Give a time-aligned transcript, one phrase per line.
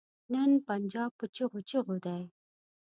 [0.33, 2.21] نن پنجاب په چيغو چيغو دی.